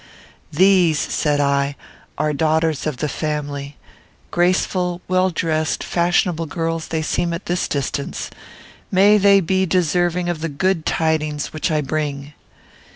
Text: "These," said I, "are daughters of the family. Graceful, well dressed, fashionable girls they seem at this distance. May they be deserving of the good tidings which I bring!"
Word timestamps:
"These," 0.51 0.97
said 0.97 1.39
I, 1.39 1.75
"are 2.17 2.33
daughters 2.33 2.87
of 2.87 2.97
the 2.97 3.07
family. 3.07 3.77
Graceful, 4.31 4.99
well 5.07 5.29
dressed, 5.29 5.83
fashionable 5.83 6.47
girls 6.47 6.87
they 6.87 7.03
seem 7.03 7.33
at 7.33 7.45
this 7.45 7.67
distance. 7.67 8.31
May 8.89 9.19
they 9.19 9.41
be 9.41 9.67
deserving 9.67 10.27
of 10.27 10.41
the 10.41 10.49
good 10.49 10.87
tidings 10.87 11.53
which 11.53 11.69
I 11.69 11.81
bring!" 11.81 12.33